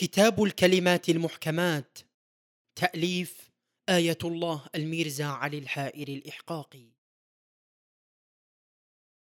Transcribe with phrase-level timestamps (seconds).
[0.00, 1.98] كتاب الكلمات المحكمات.
[2.78, 3.50] تأليف
[3.88, 6.88] آية الله الميرزا علي الحائر الإحقاقي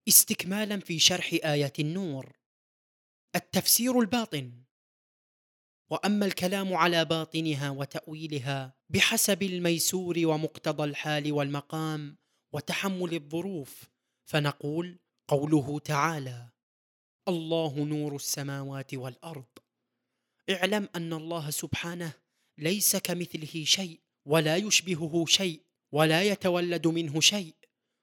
[0.08, 2.38] استكمالا في شرح آية النور.
[3.36, 4.64] التفسير الباطن.
[5.90, 12.18] وأما الكلام على باطنها وتأويلها بحسب الميسور ومقتضى الحال والمقام
[12.54, 13.90] وتحمل الظروف
[14.26, 16.50] فنقول قوله تعالى
[17.28, 19.69] الله نور السماوات والأرض
[20.50, 22.14] اعلم أن الله سبحانه
[22.58, 27.56] ليس كمثله شيء ولا يشبهه شيء ولا يتولد منه شيء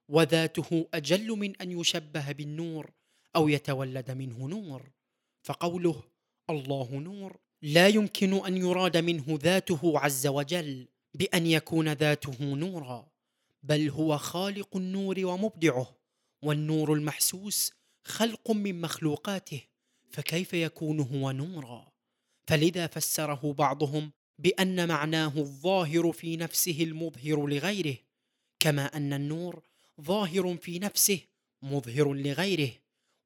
[0.08, 2.92] وذاته أجل من أن يشبه بالنور
[3.36, 4.90] أو يتولد منه نور.
[5.42, 6.02] فقوله
[6.50, 13.08] الله نور لا يمكن أن يراد منه ذاته عز وجل بأن يكون ذاته نورا
[13.62, 15.96] بل هو خالق النور ومبدعه
[16.42, 17.72] والنور المحسوس
[18.04, 19.62] خلق من مخلوقاته
[20.10, 21.95] فكيف يكون هو نورا
[22.46, 27.96] فلذا فسره بعضهم بأن معناه الظاهر في نفسه المظهر لغيره
[28.60, 29.62] كما أن النور
[30.00, 31.20] ظاهر في نفسه
[31.62, 32.70] مظهر لغيره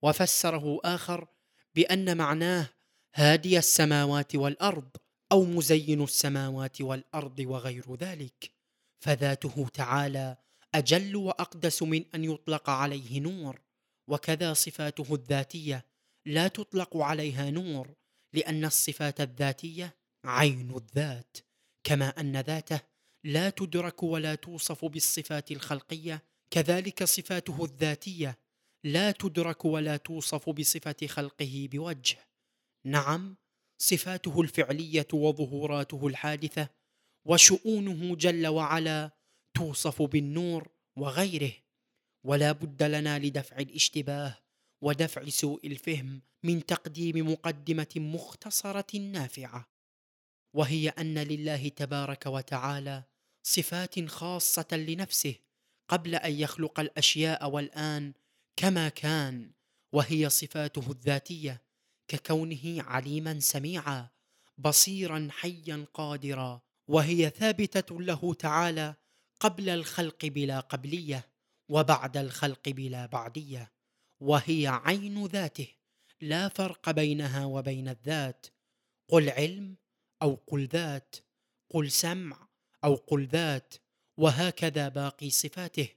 [0.02, 1.26] وفسره آخر
[1.74, 2.68] بأن معناه
[3.14, 4.90] هادي السماوات والأرض
[5.32, 8.50] أو مزين السماوات والأرض وغير ذلك.
[9.00, 10.36] فذاته تعالى
[10.74, 13.60] أجل وأقدس من أن يطلق عليه نور
[14.08, 15.86] وكذا صفاته الذاتية
[16.26, 17.94] لا تطلق عليها نور
[18.32, 21.36] لأن الصفات الذاتية عين الذات
[21.84, 22.80] كما أن ذاته
[23.24, 28.38] لا تدرك ولا توصف بالصفات الخلقية كذلك صفاته الذاتية
[28.84, 32.18] لا تدرك ولا توصف بصفة خلقه بوجه.
[32.86, 33.36] نعم
[33.78, 36.68] صفاته الفعلية وظهوراته الحادثة
[37.26, 39.10] وشؤونه جل وعلا
[39.54, 41.52] توصف بالنور وغيره.
[42.24, 44.38] ولا بد لنا لدفع الاشتباه
[44.82, 49.68] ودفع سوء الفهم من تقديم مقدمة مختصرة نافعة
[50.54, 53.04] وهي أن لله تبارك وتعالى
[53.42, 55.34] صفات خاصة لنفسه
[55.88, 58.12] قبل أن يخلق الأشياء والآن
[58.56, 59.50] كما كان
[59.92, 61.62] وهي صفاته الذاتية
[62.08, 64.08] ككونه عليما سميعا
[64.58, 68.94] بصيرا حيا قادرا وهي ثابتة له تعالى
[69.40, 71.28] قبل الخلق بلا قبلية
[71.68, 73.72] وبعد الخلق بلا بعدية.
[74.20, 75.68] وهي عين ذاته
[76.20, 78.46] لا فرق بينها وبين الذات.
[79.08, 79.76] قل علم
[80.22, 81.16] أو قل ذات
[81.70, 82.48] قل سمع
[82.84, 83.74] أو قل ذات
[84.16, 85.88] وهكذا باقي صفاته.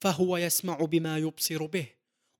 [0.00, 1.86] فهو يسمع بما يبصر به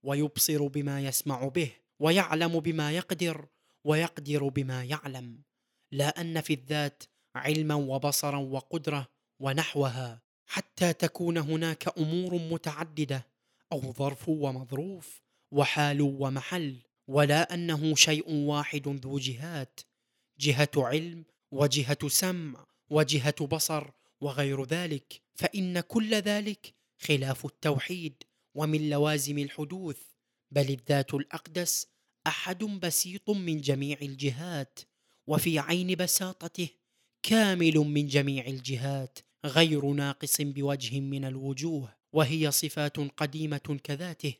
[0.02, 3.48] ويبصر بما يسمع به ويعلم بما يقدر
[3.84, 5.42] ويقدر بما يعلم.
[5.92, 7.02] لا أن في الذات
[7.34, 9.08] علما وبصرا وقدرة
[9.40, 13.29] ونحوها حتى تكون هناك أمور متعددة.
[13.72, 16.76] أو ظرف ومظروف وحال ومحل
[17.08, 19.80] ولا أنه شيء واحد ذو جهات
[20.40, 28.22] جهة علم وجهة سمع وجهة بصر وغير ذلك فإن كل ذلك خلاف التوحيد
[28.54, 29.98] ومن لوازم الحدوث
[30.50, 31.86] بل الذات الأقدس
[32.26, 34.80] أحد بسيط من جميع الجهات
[35.26, 36.68] وفي عين بساطته
[37.22, 41.99] كامل من جميع الجهات غير ناقص بوجه من الوجوه.
[42.12, 44.34] وهي صفات قديمة كذاته.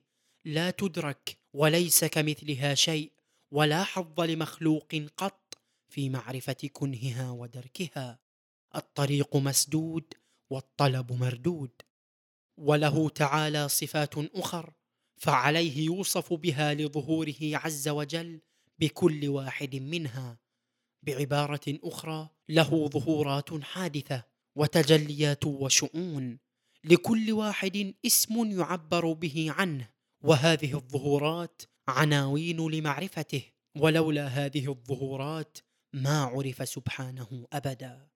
[0.45, 3.13] لا تدرك وليس كمثلها شيء
[3.51, 5.59] ولا حظ لمخلوق قط
[5.89, 8.19] في معرفة كنهها ودركها.
[8.77, 10.15] الطريق مسدود
[10.51, 11.71] والطلب مردود.
[12.57, 14.73] وله تعالى صفات أخر
[15.17, 18.41] فعليه يوصف بها لظهوره عز وجل
[18.79, 20.39] بكل واحد منها.
[21.03, 24.25] بعبارة أخرى له ظهورات حادثة
[24.57, 26.39] وتجليات وشؤون.
[26.85, 29.89] لكل واحد اسم يعبر به عنه
[30.23, 33.43] وهذه الظهورات عناوين لمعرفته
[33.77, 35.59] ولولا هذه الظهورات
[35.93, 38.09] ما عرف سبحانه أبدا.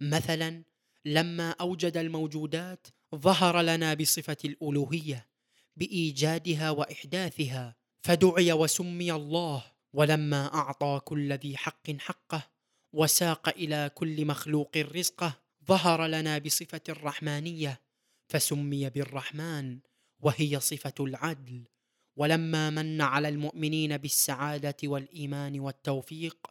[0.00, 0.64] مثلا
[1.04, 5.28] لما أوجد الموجودات ظهر لنا بصفة الألوهية
[5.76, 12.50] بإيجادها وإحداثها فدعي وسمي الله ولما أعطى كل ذي حق حقه
[12.92, 17.80] وساق إلى كل مخلوق رزقه ظهر لنا بصفة الرحمانية
[18.32, 19.80] فسمي بالرحمن
[20.20, 21.64] وهي صفة العدل.
[22.16, 26.46] ولما من على المؤمنين بالسعادة والإيمان والتوفيق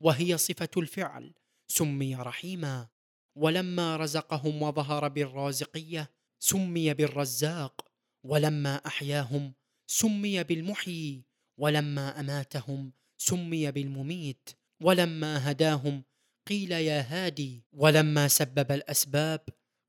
[0.00, 1.34] وهي صفة الفعل
[1.68, 2.88] سمي رحيما.
[3.36, 7.86] ولما رزقهم وظهر بالرازقية سمي بالرزاق.
[8.24, 9.54] ولما أحياهم
[9.86, 11.24] سمي بالمحيي.
[11.58, 14.50] ولما أماتهم سمي بالمميت.
[14.82, 16.04] ولما هداهم
[16.48, 17.64] قيل يا هادي.
[17.72, 19.40] ولما سبب الأسباب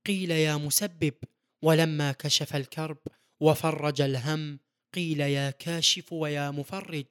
[0.05, 1.13] قيل يا مسبب.
[1.61, 2.97] ولما كشف الكرب
[3.39, 4.59] وفرج الهم
[4.93, 7.05] قيل يا كاشف ويا مفرج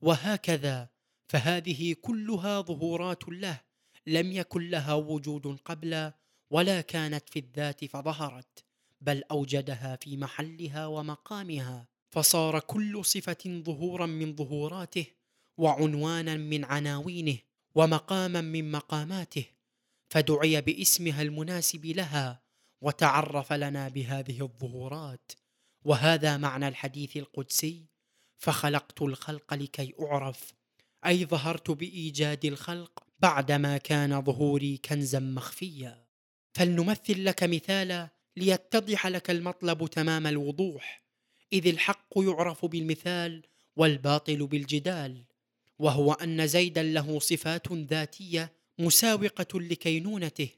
[0.00, 0.88] وهكذا
[1.28, 3.60] فهذه كلها ظهورات له
[4.06, 6.12] لم يكن لها وجود قبل
[6.50, 8.64] ولا كانت في الذات فظهرت
[9.00, 15.06] بل أوجدها في محلها ومقامها فصار كل صفة ظهورا من ظهوراته
[15.56, 17.38] وعنوانا من عناوينه
[17.74, 19.44] ومقاما من مقاماته
[20.08, 22.45] فدعي باسمها المناسب لها
[22.86, 25.32] وتعرف لنا بهذه الظهورات
[25.84, 27.86] وهذا معنى الحديث القدسي
[28.36, 30.52] فخلقت الخلق لكي أعرف.
[31.06, 36.06] أي ظهرت بإيجاد الخلق بعدما كان ظهوري كنزا مخفيا.
[36.54, 41.02] فلنمثل لك مثالا ليتضح لك المطلب تمام الوضوح.
[41.52, 43.42] إذ الحق يعرف بالمثال
[43.76, 45.24] والباطل بالجدال
[45.78, 50.50] وهو أن زيدا له صفات ذاتية مساوقة لكينونته.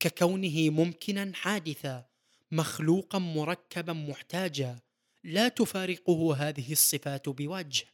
[0.00, 2.06] ككونه ممكنا حادثا
[2.50, 4.78] مخلوقا مركبا محتاجا.
[5.24, 7.86] لا تفارقه هذه الصفات بوجه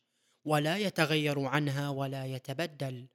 [0.45, 3.07] ولا يتغير عنها ولا يتبدل.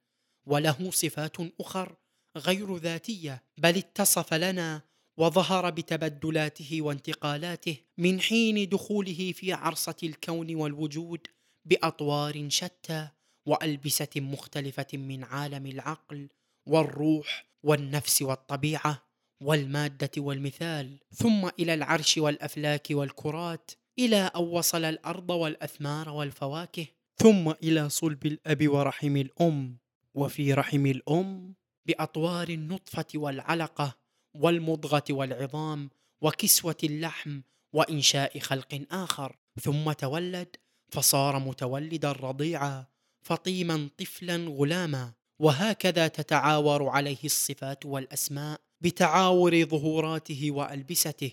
[0.46, 1.96] وله صفات أخر
[2.38, 4.82] غير ذاتية بل اتصف لنا
[5.18, 11.28] وظهر بتبدلاته وانتقالاته من حين دخوله في عرصة الكون والوجود
[11.66, 13.08] بأطوار شتى
[13.46, 16.30] وألبسة مختلفة من عالم العقل
[16.66, 19.04] والروح والنفس والطبيعة
[19.42, 27.90] والمادة والمثال ثم إلى العرش والأفلاك والكرات إلى أن وصل الأرض والأثمار والفواكه ثم إلى
[27.90, 29.78] صلب الأب ورحم الأم.
[30.14, 33.98] وفي رحم الأم بأطوار النطفة والعلقة
[34.34, 35.90] والمضغة والعظام
[36.22, 37.42] وكسوة اللحم
[37.74, 39.36] وإنشاء خلق آخر.
[39.62, 40.56] ثم تولد
[40.92, 42.86] فصار متولدا رضيعا
[43.22, 45.14] فطيما طفلا غلاما.
[45.40, 51.32] وهكذا تتعاور عليه الصفات والأسماء بتعاور ظهوراته وألبسته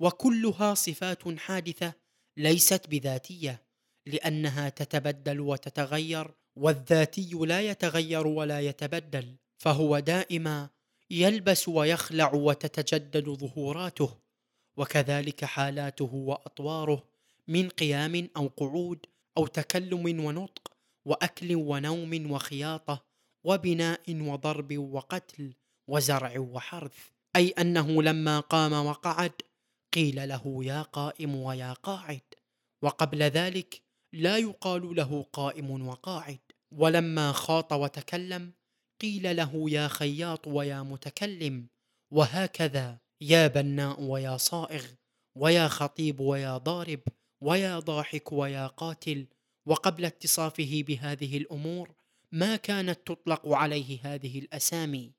[0.00, 1.92] وكلها صفات حادثة
[2.36, 3.62] ليست بذاتية
[4.06, 10.68] لأنها تتبدل وتتغير والذاتي لا يتغير ولا يتبدل فهو دائما
[11.10, 14.10] يلبس ويخلع وتتجدد ظهوراته
[14.76, 17.04] وكذلك حالاته وأطواره
[17.48, 19.06] من قيام أو قعود
[19.38, 20.72] أو تكلم ونطق
[21.04, 23.05] وأكل ونوم وخياطة
[23.46, 25.54] وبناء وضرب وقتل
[25.88, 26.98] وزرع وحرث.
[27.36, 29.32] أي أنه لما قام وقعد
[29.92, 32.20] قيل له يا قائم ويا قاعد.
[32.82, 33.82] وقبل ذلك
[34.12, 36.38] لا يقال له قائم وقاعد.
[36.72, 38.52] ولما خاط وتكلم
[39.00, 41.66] قيل له يا خياط ويا متكلم.
[42.10, 44.84] وهكذا يا بناء ويا صائغ
[45.36, 47.00] ويا خطيب ويا ضارب
[47.40, 49.26] ويا ضاحك ويا قاتل.
[49.66, 51.95] وقبل اتصافه بهذه الأمور
[52.32, 55.12] ما كانت تطلق عليه هذه الأسامي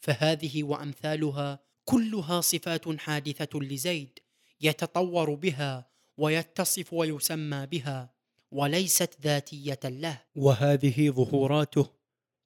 [0.00, 4.18] فهذه وأمثالها كلها صفات حادثة لزيد
[4.60, 8.14] يتطور بها ويتصف ويسمى بها
[8.50, 10.22] وليست ذاتية له.
[10.36, 11.86] وهذه ظهوراته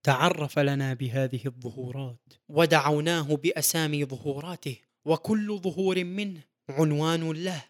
[0.03, 2.33] تعرف لنا بهذه الظهورات.
[2.49, 7.65] ودعوناه بأسامي ظهوراته وكل ظهور منه عنوان له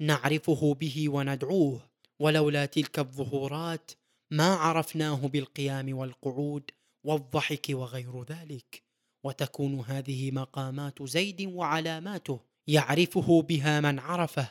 [0.00, 3.90] نعرفه به وندعوه ولولا تلك الظهورات
[4.32, 6.70] ما عرفناه بالقيام والقعود
[7.04, 8.82] والضحك وغير ذلك.
[9.24, 14.48] وتكون هذه مقامات زيد وعلاماته يعرفه بها من عرفه.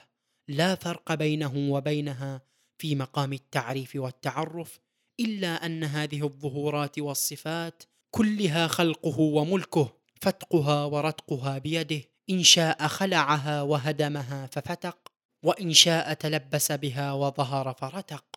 [0.48, 2.42] لا فرق بينه وبينها
[2.78, 4.80] في مقام التعريف والتعرف
[5.20, 12.02] إلا أن هذه الظهورات والصفات كلها خلقه وملكه فتقها ورتقها بيده.
[12.30, 15.12] إن شاء خلعها وهدمها ففتق
[15.44, 18.31] وإن شاء تلبس بها وظهر فرتق.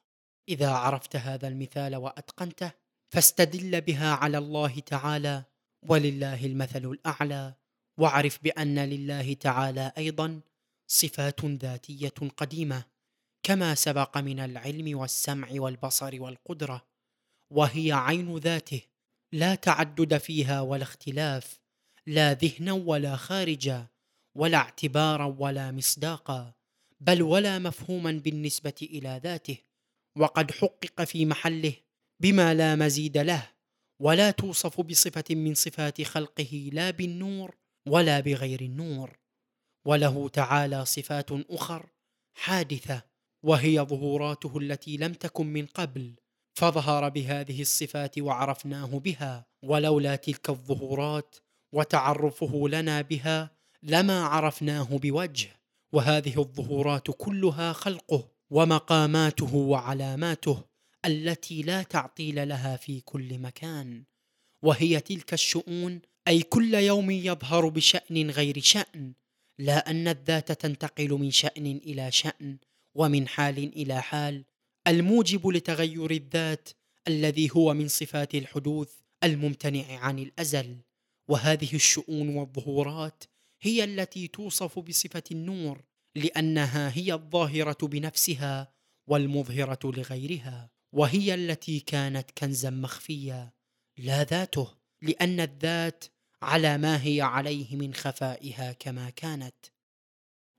[0.49, 2.73] إذا عرفت هذا المثال وأتقنته
[3.11, 5.45] فاستدل بها على الله تعالى
[5.89, 7.55] ولله المثل الأعلى
[7.99, 10.41] واعرف بأن لله تعالى أيضا
[10.87, 12.85] صفات ذاتية قديمة
[13.43, 16.87] كما سبق من العلم والسمع والبصر والقدرة
[17.51, 18.81] وهي عين ذاته
[19.33, 21.61] لا تعدد فيها ولا اختلاف
[22.07, 23.87] لا ذهنا ولا خارجا
[24.35, 26.55] ولا اعتبارا ولا مصداقا
[27.01, 29.59] بل ولا مفهوما بالنسبة إلى ذاته.
[30.19, 31.75] وقد حقق في محله
[32.21, 33.51] بما لا مزيد له
[34.01, 37.55] ولا توصف بصفة من صفات خلقه لا بالنور
[37.89, 39.19] ولا بغير النور
[39.87, 41.87] وله تعالى صفات أخر
[42.35, 43.03] حادثة
[43.43, 46.15] وهي ظهوراته التي لم تكن من قبل
[46.55, 51.37] فظهر بهذه الصفات وعرفناه بها ولولا تلك الظهورات
[51.73, 53.51] وتعرفه لنا بها
[53.83, 55.61] لما عرفناه بوجه
[55.93, 60.65] وهذه الظهورات كلها خلقه ومقاماته وعلاماته
[61.05, 64.05] التي لا تعطيل لها في كل مكان.
[64.63, 69.13] وهي تلك الشؤون أي كل يوم يظهر بشأن غير شأن
[69.59, 72.59] لا أن الذات تنتقل من شأن إلى شأن
[72.95, 74.45] ومن حال إلى حال.
[74.87, 76.69] الموجب لتغير الذات
[77.09, 78.93] الذي هو من صفات الحدوث
[79.25, 80.77] الممتنع عن الأزل.
[81.29, 83.25] وهذه الشؤون والظهورات
[83.61, 85.85] هي التي توصف بصفة النور
[86.17, 88.73] لأنها هي الظاهرة بنفسها
[89.07, 93.53] والمظهرة لغيرها وهي التي كانت كنزا مخفيا
[93.99, 94.69] لا ذاته
[95.03, 96.05] لأن الذات
[96.43, 99.55] على ما هي عليه من خفائها كما كانت.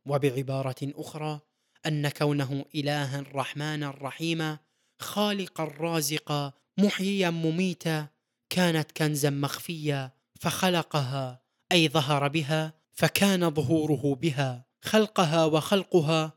[0.07, 1.39] وبعبارة أخرى
[1.85, 4.59] أن كونه الها رحمانا رحيما
[4.99, 8.07] خالقا رازقا محييا مميتا
[8.49, 14.65] كانت كنزا مخفيا فخلقها أي ظهر بها فكان ظهوره بها.
[14.85, 16.33] خلقها وخلقها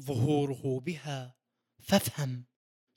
[0.00, 1.34] ظهوره بها.
[1.82, 2.44] فافهم.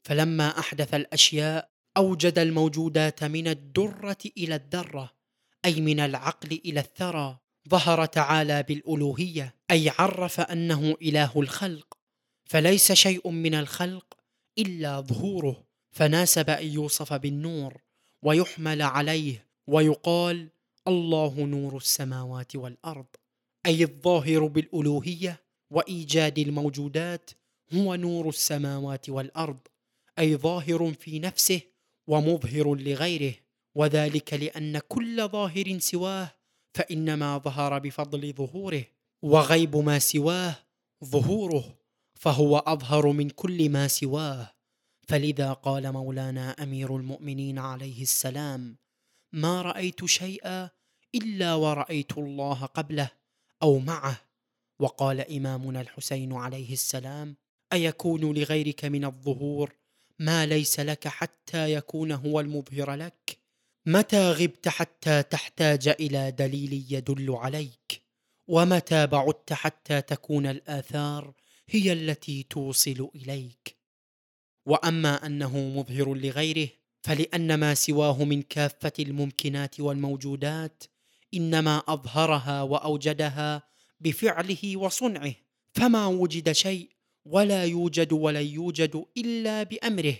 [0.03, 5.13] فلما أحدث الأشياء أوجد الموجودات من الدرة إلى الذره
[5.65, 7.39] أي من العقل إلى الثرى.
[7.69, 11.97] ظهر تعالى بالألوهية أي عرف أنه إله الخلق.
[12.45, 14.17] فليس شيء من الخلق
[14.57, 15.63] إلا ظهوره.
[15.91, 17.81] فناسب أن يوصف بالنور
[18.21, 20.49] ويحمل عليه ويقال
[20.87, 23.05] الله نور السماوات والأرض.
[23.67, 27.31] أي الظاهر بالألوهية وإيجاد الموجودات
[27.73, 29.59] هو نور السماوات والأرض
[30.19, 31.61] أي ظاهر في نفسه
[32.07, 33.33] ومظهر لغيره.
[33.75, 36.33] وذلك لأن كل ظاهر سواه
[36.73, 38.85] فإنما ظهر بفضل ظهوره
[39.21, 40.55] وغيب ما سواه
[41.05, 41.77] ظهوره
[42.15, 44.53] فهو أظهر من كل ما سواه.
[45.07, 48.77] فلذا قال مولانا أمير المؤمنين عليه السلام
[49.33, 50.69] ما رأيت شيئا
[51.15, 53.16] إلا ورأيت الله قبله
[53.63, 54.21] أو معه؟
[54.79, 57.35] وقال إمامنا الحسين عليه السلام
[57.73, 59.75] أيكون لغيرك من الظهور
[60.19, 63.37] ما ليس لك حتى يكون هو المظهر لك؟
[63.85, 68.01] متى غبت حتى تحتاج إلى دليل يدل عليك؟
[68.47, 71.33] ومتى بعدت حتى تكون الآثار
[71.69, 73.77] هي التي توصل إليك؟
[74.65, 76.69] وأما أنه مظهر لغيره
[77.03, 80.83] فلأن ما سواه من كافة الممكنات والموجودات
[81.33, 83.63] إنما أظهرها وأوجدها
[83.99, 85.33] بفعله وصنعه
[85.73, 86.89] فما وجد شيء
[87.25, 90.17] ولا يوجد ولن يوجد إلا بأمره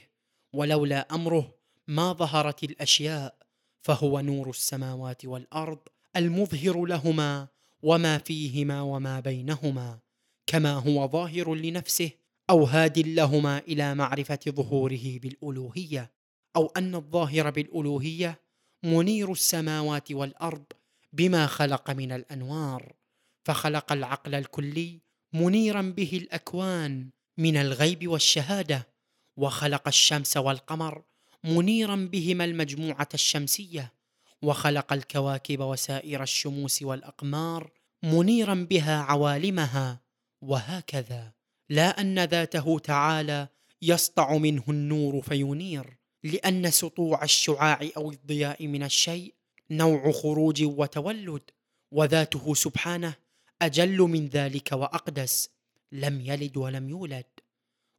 [0.54, 1.54] ولولا أمره
[1.88, 3.36] ما ظهرت الأشياء
[3.82, 5.80] فهو نور السماوات والأرض
[6.16, 7.48] المظهر لهما
[7.82, 10.00] وما فيهما وما بينهما
[10.48, 12.12] كما هو ظاهر لنفسه
[12.50, 16.12] أو هاد لهما إلى معرفة ظهوره بالألوهية
[16.56, 18.40] أو أن الظاهر بالألوهية
[18.84, 20.66] منير السماوات والأرض
[21.14, 22.94] بما خلق من الأنوار
[23.46, 25.02] فخلق العقل الكلي
[25.34, 28.88] منيرا به الأكوان من الغيب والشهادة
[29.38, 31.04] وخلق الشمس والقمر
[31.44, 33.94] منيرا بهما المجموعة الشمسية
[34.42, 37.72] وخلق الكواكب وسائر الشموس والأقمار
[38.04, 40.08] منيرا بها عوالمها.
[40.42, 41.34] وهكذا
[41.70, 43.48] لا أن ذاته تعالى
[43.82, 49.36] يسطع منه النور فينير لأن سطوع الشعاع أو الضياء من الشيء
[49.72, 51.42] نوع خروج وتولد
[51.92, 53.14] وذاته سبحانه
[53.62, 55.50] أجل من ذلك وأقدس
[55.92, 57.26] لم يلد ولم يولد.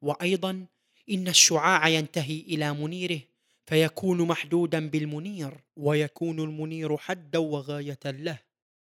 [0.02, 0.66] وأيضا
[1.10, 3.20] إن الشعاع ينتهي إلى منيره
[3.66, 8.38] فيكون محدودا بالمنير ويكون المنير حدا وغاية له.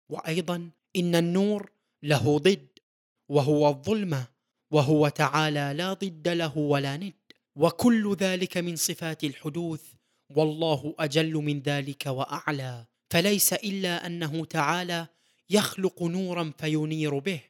[0.09, 1.71] وأيضا إن النور
[2.03, 2.67] له ضد
[3.29, 4.27] وهو الظلمة
[4.71, 7.13] وهو تعالى لا ضد له ولا ند.
[7.55, 9.83] وكل ذلك من صفات الحدوث
[10.37, 15.07] والله أجل من ذلك وأعلى فليس إلا أنه تعالى
[15.49, 17.41] يخلق نورا فينير به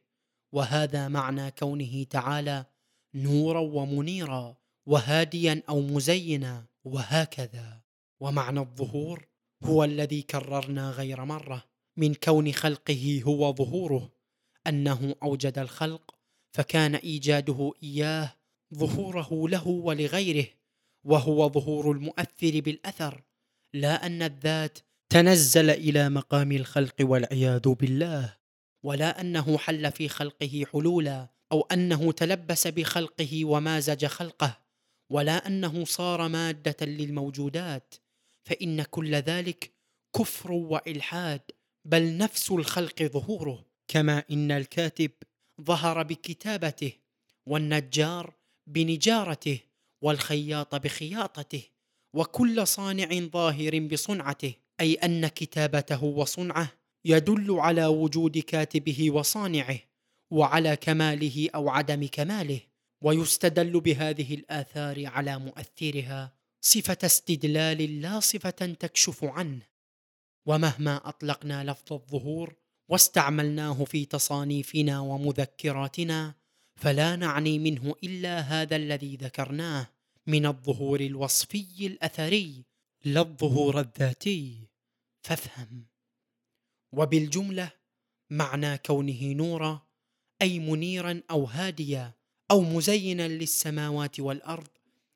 [0.52, 2.66] وهذا معنى كونه تعالى
[3.14, 7.82] نورا ومنيرا وهاديا أو مزينا وهكذا.
[8.20, 9.28] ومعنى الظهور
[9.64, 11.64] هو الذي كررنا غير مرة
[11.98, 14.12] من كون خلقه هو ظهوره
[14.68, 16.16] أنه أوجد الخلق
[16.52, 18.36] فكان إيجاده إياه
[18.76, 20.48] ظهوره له ولغيره.
[21.04, 23.24] وهو ظهور المؤثر بالأثر
[23.74, 24.80] لا أن الذات
[25.10, 28.38] تنزل إلى مقام الخلق والعياذ بالله
[28.84, 34.62] ولا أنه حل في خلقه حلولا أو أنه تلبس بخلقه ومازج خلقه
[35.10, 37.96] ولا أنه صار مادة للموجودات
[38.44, 39.72] فإن كل ذلك
[40.16, 41.42] كفر وإلحاد
[41.86, 45.12] بل نفس الخلق ظهوره كما إن الكاتب
[45.62, 46.94] ظهر بكتابته
[47.46, 48.34] والنجار
[48.68, 49.60] بنجارته.
[50.02, 51.64] والخياط بخياطته
[52.14, 56.72] وكل صانع ظاهر بصنعته أي أن كتابته وصنعه
[57.06, 59.80] يدل على وجود كاتبه وصانعه
[60.32, 62.60] وعلى كماله أو عدم كماله
[63.04, 69.62] ويستدل بهذه الآثار على مؤثرها صفة استدلال لا صفة تكشف عنه.
[70.46, 72.56] ومهما أطلقنا لفظ الظهور
[72.90, 76.36] واستعملناه في تصانيفنا ومذكراتنا
[76.82, 79.88] فلا نعني منه إلا هذا الذي ذكرناه
[80.28, 82.66] من الظهور الوصفي الأثري
[83.06, 84.68] لا الظهور الذاتي.
[85.22, 85.86] فافهم.
[86.94, 87.72] وبالجملة
[88.30, 89.88] معنى كونه نورا
[90.42, 92.14] أي منيرا أو هاديا
[92.52, 94.68] أو مزينا للسماوات والأرض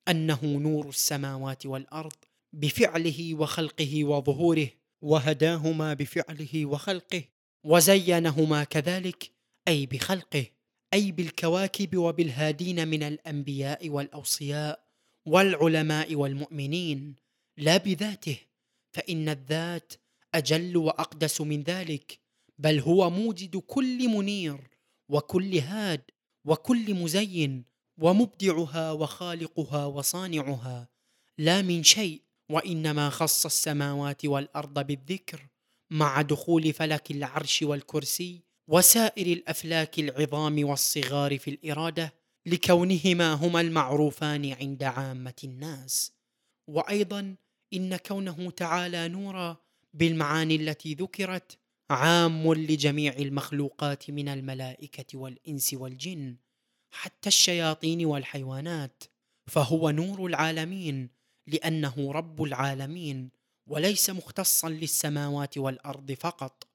[0.07, 2.15] أنه نور السماوات والأرض
[2.53, 4.69] بفعله وخلقه وظهوره
[5.01, 7.23] وهداهما بفعله وخلقه
[7.63, 9.31] وزينهما كذلك
[9.67, 10.54] أي بخلقه.
[10.95, 14.85] أي بالكواكب وبالهادين من الأنبياء والأوصياء
[15.25, 17.15] والعلماء والمؤمنين
[17.57, 18.37] لا بذاته
[18.91, 19.93] فإن الذات
[20.33, 22.19] أجل وأقدس من ذلك
[22.57, 24.69] بل هو موجد كل منير
[25.09, 26.01] وكل هاد
[26.45, 27.65] وكل مزين
[27.97, 30.89] ومبدعها وخالقها وصانعها
[31.37, 35.47] لا من شيء وإنما خص السماوات والأرض بالذكر
[35.89, 42.13] مع دخول فلك العرش والكرسي وسائر الأفلاك العظام والصغار في الإرادة
[42.45, 46.11] لكونهما هما المعروفان عند عامة الناس.
[46.67, 47.35] وأيضا
[47.73, 49.57] إن كونه تعالى نورا
[49.93, 51.57] بالمعاني التي ذكرت
[51.89, 56.35] عام لجميع المخلوقات من الملائكة والإنس والجن
[56.91, 59.03] حتى الشياطين والحيوانات.
[59.47, 61.09] فهو نور العالمين
[61.47, 63.29] لأنه رب العالمين
[63.67, 66.67] وليس مختصا للسماوات والأرض فقط.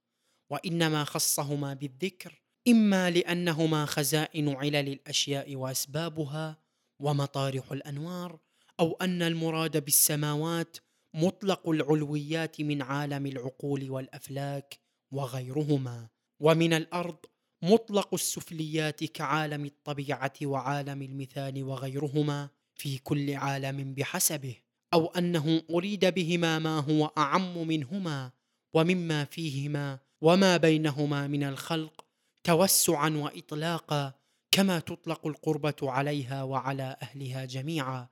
[0.50, 6.57] وإنما خصهما بالذكر إما لأنهما خزائن علل الأشياء وأسبابها
[7.00, 8.38] ومطارح الأنوار
[8.80, 10.76] أو أن المراد بالسماوات
[11.14, 14.80] مطلق العلويات من عالم العقول والأفلاك
[15.12, 16.09] وغيرهما.
[16.40, 17.16] ومن الأرض
[17.62, 24.57] مطلق السفليات كعالم الطبيعة وعالم المثال وغيرهما في كل عالم بحسبه
[24.95, 28.33] أو أنه أريد بهما ما هو أعم منهما
[28.75, 32.05] ومما فيهما وما بينهما من الخلق
[32.45, 34.12] توسعا واطلاقا
[34.50, 38.09] كما تطلق القربه عليها وعلى اهلها جميعا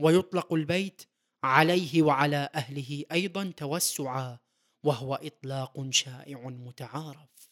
[0.00, 1.02] ويطلق البيت
[1.44, 4.38] عليه وعلى اهله أيضا توسعا
[4.84, 7.51] وهو اطلاق شائع متعارف